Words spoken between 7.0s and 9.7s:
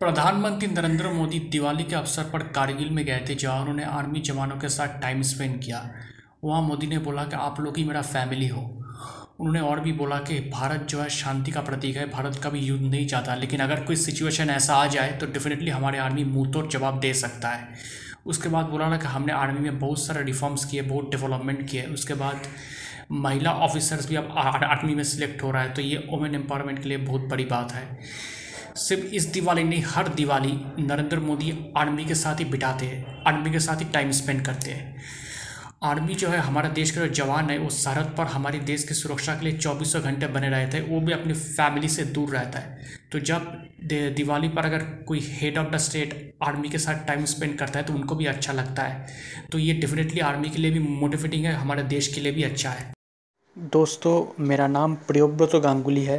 कि आप लोग ही मेरा फैमिली हो। उन्होंने